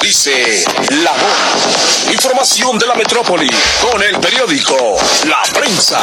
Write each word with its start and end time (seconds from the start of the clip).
dice 0.00 0.64
la 1.02 1.12
voz. 1.12 2.12
Información 2.12 2.78
de 2.78 2.86
la 2.86 2.94
metrópoli 2.94 3.48
con 3.90 4.02
el 4.02 4.18
periódico 4.18 4.96
La 5.26 5.42
Prensa. 5.52 6.00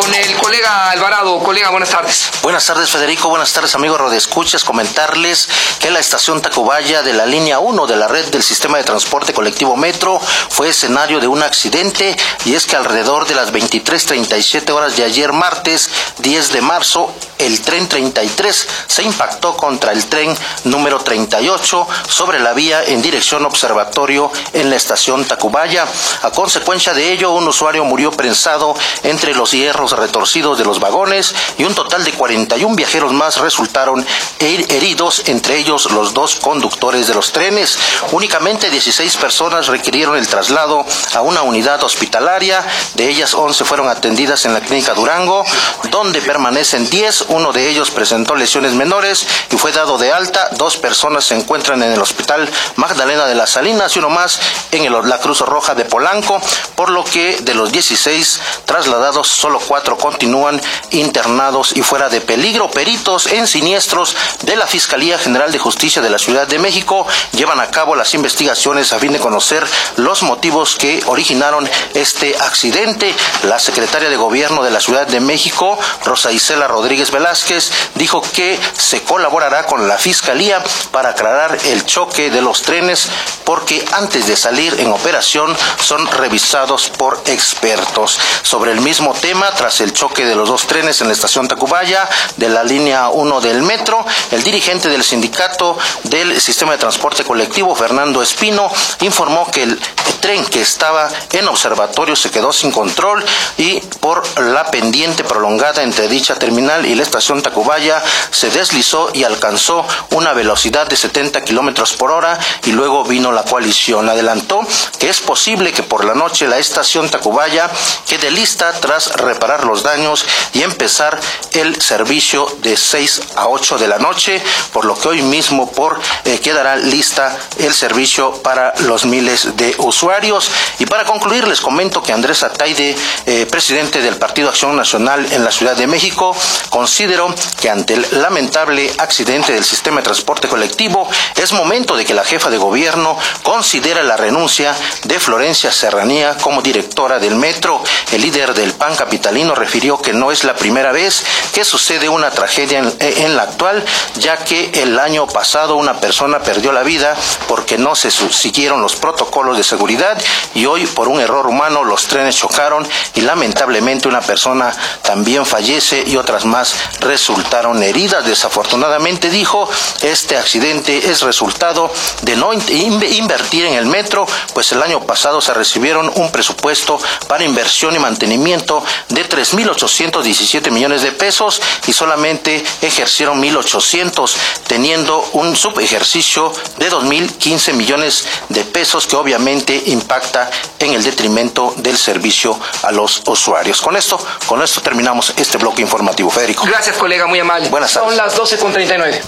Con 0.00 0.14
el 0.14 0.36
colega 0.36 0.90
Alvarado. 0.90 1.38
Colega, 1.40 1.70
buenas 1.70 1.90
tardes. 1.90 2.30
Buenas 2.42 2.64
tardes, 2.66 2.90
Federico. 2.90 3.28
Buenas 3.28 3.52
tardes, 3.52 3.74
amigos 3.74 3.98
Rodescuchas. 3.98 4.64
Comentarles 4.64 5.48
que 5.78 5.90
la 5.90 5.98
estación 5.98 6.40
Tacubaya 6.40 7.02
de 7.02 7.12
la 7.12 7.26
línea 7.26 7.58
1 7.58 7.86
de 7.86 7.96
la 7.96 8.08
red 8.08 8.26
del 8.26 8.42
sistema 8.42 8.78
de 8.78 8.84
transporte 8.84 9.32
colectivo 9.32 9.76
Metro 9.76 10.18
fue 10.48 10.70
escenario 10.70 11.20
de 11.20 11.28
un 11.28 11.42
accidente 11.42 12.16
y 12.44 12.54
es 12.54 12.66
que 12.66 12.76
alrededor 12.76 13.26
de 13.26 13.34
las 13.34 13.52
23.37 13.52 14.70
horas 14.70 14.96
de 14.96 15.04
ayer 15.04 15.32
martes 15.32 15.90
10 16.18 16.52
de 16.52 16.60
marzo 16.62 17.14
el 17.38 17.60
tren 17.60 17.88
33 17.88 18.68
se 18.86 19.02
impactó 19.02 19.56
contra 19.56 19.92
el 19.92 20.06
tren 20.06 20.36
número 20.64 21.00
38 21.00 21.88
sobre 22.08 22.38
la 22.38 22.52
vía 22.52 22.84
en 22.84 23.02
dirección 23.02 23.44
observatorio 23.44 24.30
en 24.52 24.70
la 24.70 24.76
estación 24.76 25.24
Tacubaya. 25.24 25.86
A 26.22 26.30
consecuencia 26.30 26.94
de 26.94 27.12
ello, 27.12 27.32
un 27.32 27.48
usuario 27.48 27.84
murió 27.84 28.12
prensado 28.12 28.71
entre 29.02 29.34
los 29.34 29.52
hierros 29.52 29.92
retorcidos 29.92 30.58
de 30.58 30.64
los 30.64 30.80
vagones 30.80 31.34
y 31.58 31.64
un 31.64 31.74
total 31.74 32.04
de 32.04 32.12
41 32.12 32.74
viajeros 32.76 33.12
más 33.12 33.38
resultaron 33.38 34.04
heridos, 34.38 35.22
entre 35.26 35.58
ellos 35.58 35.90
los 35.92 36.14
dos 36.14 36.36
conductores 36.36 37.06
de 37.06 37.14
los 37.14 37.32
trenes. 37.32 37.78
Únicamente 38.12 38.70
16 38.70 39.16
personas 39.16 39.68
requirieron 39.68 40.16
el 40.16 40.28
traslado 40.28 40.84
a 41.14 41.20
una 41.20 41.42
unidad 41.42 41.82
hospitalaria, 41.82 42.64
de 42.94 43.08
ellas 43.08 43.34
11 43.34 43.64
fueron 43.64 43.88
atendidas 43.88 44.44
en 44.44 44.54
la 44.54 44.60
clínica 44.60 44.94
Durango, 44.94 45.44
donde 45.90 46.20
permanecen 46.20 46.88
10, 46.88 47.26
uno 47.28 47.52
de 47.52 47.68
ellos 47.68 47.90
presentó 47.90 48.34
lesiones 48.34 48.72
menores 48.74 49.26
y 49.50 49.56
fue 49.56 49.72
dado 49.72 49.98
de 49.98 50.12
alta. 50.12 50.48
Dos 50.52 50.76
personas 50.76 51.24
se 51.24 51.34
encuentran 51.34 51.82
en 51.82 51.92
el 51.92 52.00
hospital 52.00 52.48
Magdalena 52.76 53.26
de 53.26 53.34
las 53.34 53.50
Salinas 53.50 53.94
y 53.96 53.98
uno 53.98 54.10
más 54.10 54.40
en 54.70 54.92
la 55.08 55.18
Cruz 55.18 55.40
Roja 55.40 55.74
de 55.74 55.84
Polanco, 55.84 56.40
por 56.76 56.90
lo 56.90 57.04
que 57.04 57.38
de 57.40 57.54
los 57.54 57.72
16 57.72 58.40
trasladados, 58.64 59.28
solo 59.28 59.60
cuatro 59.60 59.96
continúan 59.96 60.60
internados 60.90 61.72
y 61.76 61.82
fuera 61.82 62.08
de 62.08 62.20
peligro. 62.20 62.70
Peritos 62.70 63.26
en 63.26 63.46
siniestros 63.46 64.16
de 64.42 64.56
la 64.56 64.66
Fiscalía 64.66 65.18
General 65.18 65.52
de 65.52 65.58
Justicia 65.58 66.02
de 66.02 66.10
la 66.10 66.18
Ciudad 66.18 66.46
de 66.46 66.58
México 66.58 67.06
llevan 67.32 67.60
a 67.60 67.70
cabo 67.70 67.94
las 67.94 68.14
investigaciones 68.14 68.92
a 68.92 68.98
fin 68.98 69.12
de 69.12 69.18
conocer 69.18 69.66
los 69.96 70.22
motivos 70.22 70.76
que 70.76 71.02
originaron 71.06 71.68
este 71.94 72.36
accidente. 72.38 73.14
La 73.44 73.58
secretaria 73.58 74.08
de 74.08 74.16
Gobierno 74.16 74.62
de 74.62 74.70
la 74.70 74.80
Ciudad 74.80 75.06
de 75.06 75.20
México, 75.20 75.78
Rosa 76.04 76.32
Isela 76.32 76.68
Rodríguez 76.68 77.10
Velázquez, 77.10 77.70
dijo 77.94 78.22
que 78.32 78.58
se 78.76 79.02
colaborará 79.02 79.66
con 79.66 79.88
la 79.88 79.98
Fiscalía 79.98 80.62
para 80.90 81.10
aclarar 81.10 81.58
el 81.66 81.84
choque 81.84 82.30
de 82.30 82.42
los 82.42 82.62
trenes 82.62 83.08
porque 83.44 83.84
antes 83.92 84.26
de 84.26 84.36
salir 84.36 84.78
en 84.80 84.92
operación 84.92 85.54
son 85.80 86.06
revisados 86.06 86.71
por 86.72 87.22
expertos. 87.26 88.18
Sobre 88.42 88.72
el 88.72 88.80
mismo 88.80 89.12
tema, 89.14 89.50
tras 89.50 89.80
el 89.80 89.92
choque 89.92 90.24
de 90.24 90.34
los 90.34 90.48
dos 90.48 90.66
trenes 90.66 91.00
en 91.00 91.08
la 91.08 91.12
estación 91.12 91.48
Tacubaya 91.48 92.08
de 92.36 92.48
la 92.48 92.64
línea 92.64 93.08
1 93.10 93.40
del 93.40 93.62
metro, 93.62 94.04
el 94.30 94.42
dirigente 94.42 94.88
del 94.88 95.04
sindicato 95.04 95.76
del 96.04 96.40
sistema 96.40 96.72
de 96.72 96.78
transporte 96.78 97.24
colectivo, 97.24 97.74
Fernando 97.74 98.22
Espino, 98.22 98.70
informó 99.00 99.50
que 99.50 99.64
el 99.64 99.80
tren 100.20 100.44
que 100.46 100.62
estaba 100.62 101.08
en 101.32 101.48
observatorio 101.48 102.16
se 102.16 102.30
quedó 102.30 102.52
sin 102.52 102.70
control 102.70 103.24
y 103.58 103.80
por 104.00 104.22
la 104.40 104.70
pendiente 104.70 105.24
prolongada 105.24 105.82
entre 105.82 106.08
dicha 106.08 106.36
terminal 106.36 106.86
y 106.86 106.94
la 106.94 107.02
estación 107.02 107.42
Tacubaya 107.42 108.02
se 108.30 108.50
deslizó 108.50 109.10
y 109.12 109.24
alcanzó 109.24 109.84
una 110.12 110.32
velocidad 110.32 110.86
de 110.86 110.96
70 110.96 111.42
kilómetros 111.42 111.92
por 111.94 112.12
hora 112.12 112.38
y 112.64 112.72
luego 112.72 113.04
vino 113.04 113.32
la 113.32 113.42
coalición. 113.44 114.08
Adelantó 114.08 114.60
que 114.98 115.08
es 115.08 115.20
posible 115.20 115.72
que 115.72 115.82
por 115.82 116.04
la 116.04 116.14
noche 116.14 116.46
la 116.52 116.58
estación 116.58 117.08
Tacubaya 117.08 117.70
quede 118.06 118.30
lista 118.30 118.70
tras 118.78 119.14
reparar 119.14 119.64
los 119.64 119.82
daños 119.82 120.26
y 120.52 120.60
empezar 120.60 121.18
el 121.52 121.80
servicio 121.80 122.46
de 122.60 122.76
6 122.76 123.22
a 123.36 123.48
8 123.48 123.78
de 123.78 123.88
la 123.88 123.96
noche, 123.96 124.42
por 124.70 124.84
lo 124.84 124.94
que 124.94 125.08
hoy 125.08 125.22
mismo 125.22 125.72
por 125.72 125.98
eh, 126.26 126.40
quedará 126.40 126.76
lista 126.76 127.34
el 127.58 127.72
servicio 127.72 128.42
para 128.42 128.74
los 128.80 129.06
miles 129.06 129.56
de 129.56 129.74
usuarios. 129.78 130.50
Y 130.78 130.84
para 130.84 131.06
concluir, 131.06 131.48
les 131.48 131.62
comento 131.62 132.02
que 132.02 132.12
Andrés 132.12 132.42
Ataide, 132.42 132.94
eh, 133.24 133.46
presidente 133.50 134.02
del 134.02 134.16
Partido 134.16 134.50
Acción 134.50 134.76
Nacional 134.76 135.26
en 135.32 135.44
la 135.44 135.52
Ciudad 135.52 135.74
de 135.74 135.86
México, 135.86 136.36
consideró 136.68 137.34
que 137.62 137.70
ante 137.70 137.94
el 137.94 138.06
lamentable 138.20 138.92
accidente 138.98 139.54
del 139.54 139.64
sistema 139.64 140.02
de 140.02 140.04
transporte 140.04 140.48
colectivo, 140.48 141.08
es 141.34 141.52
momento 141.52 141.96
de 141.96 142.04
que 142.04 142.12
la 142.12 142.24
jefa 142.24 142.50
de 142.50 142.58
gobierno 142.58 143.16
considere 143.42 144.04
la 144.04 144.18
renuncia 144.18 144.76
de 145.04 145.18
Florencia 145.18 145.72
Serranía 145.72 146.36
como 146.42 146.60
directora 146.60 147.18
del 147.18 147.36
metro. 147.36 147.82
El 148.10 148.20
líder 148.20 148.52
del 148.52 148.74
PAN 148.74 148.94
capitalino 148.96 149.54
refirió 149.54 150.02
que 150.02 150.12
no 150.12 150.30
es 150.30 150.44
la 150.44 150.54
primera 150.54 150.92
vez 150.92 151.24
que 151.54 151.64
sucede 151.64 152.10
una 152.10 152.30
tragedia 152.30 152.80
en, 152.80 152.94
en 153.00 153.36
la 153.36 153.44
actual, 153.44 153.82
ya 154.16 154.36
que 154.36 154.70
el 154.82 154.98
año 154.98 155.26
pasado 155.26 155.76
una 155.76 155.98
persona 156.00 156.40
perdió 156.40 156.72
la 156.72 156.82
vida 156.82 157.16
porque 157.48 157.78
no 157.78 157.94
se 157.94 158.10
siguieron 158.10 158.82
los 158.82 158.96
protocolos 158.96 159.56
de 159.56 159.64
seguridad 159.64 160.20
y 160.54 160.66
hoy 160.66 160.86
por 160.86 161.08
un 161.08 161.20
error 161.20 161.46
humano 161.46 161.84
los 161.84 162.06
trenes 162.06 162.36
chocaron 162.36 162.86
y 163.14 163.20
lamentablemente 163.22 164.08
una 164.08 164.20
persona 164.20 164.74
también 165.02 165.46
fallece 165.46 166.04
y 166.06 166.16
otras 166.16 166.44
más 166.44 166.74
resultaron 167.00 167.82
heridas. 167.82 168.26
Desafortunadamente 168.26 169.30
dijo, 169.30 169.68
este 170.02 170.36
accidente 170.36 171.10
es 171.10 171.22
resultado 171.22 171.92
de 172.22 172.36
no 172.36 172.52
invertir 172.52 173.66
en 173.66 173.74
el 173.74 173.86
metro, 173.86 174.26
pues 174.54 174.72
el 174.72 174.82
año 174.82 175.00
pasado 175.00 175.40
se 175.40 175.54
recibieron 175.54 176.10
un 176.16 176.31
presupuesto 176.32 176.98
para 177.28 177.44
inversión 177.44 177.94
y 177.94 177.98
mantenimiento 177.98 178.84
de 179.08 179.28
3.817 179.28 180.70
millones 180.70 181.02
de 181.02 181.12
pesos 181.12 181.60
y 181.86 181.92
solamente 181.92 182.64
ejercieron 182.80 183.40
1.800, 183.42 184.34
teniendo 184.66 185.28
un 185.34 185.54
subejercicio 185.56 186.52
de 186.78 186.90
2.015 186.90 187.74
millones 187.74 188.26
de 188.48 188.64
pesos 188.64 189.06
que 189.06 189.16
obviamente 189.16 189.80
impacta 189.86 190.50
en 190.78 190.94
el 190.94 191.04
detrimento 191.04 191.74
del 191.76 191.96
servicio 191.96 192.58
a 192.82 192.90
los 192.90 193.22
usuarios. 193.26 193.80
Con 193.80 193.96
esto, 193.96 194.18
con 194.46 194.62
esto 194.62 194.80
terminamos 194.80 195.32
este 195.36 195.58
bloque 195.58 195.82
informativo. 195.82 196.30
Federico. 196.30 196.64
Gracias, 196.64 196.96
colega, 196.96 197.26
muy 197.26 197.38
amable. 197.40 197.68
Buenas 197.68 197.92
tardes. 197.92 198.08
Son 198.08 198.16
las 198.16 198.36
12.39. 198.36 199.22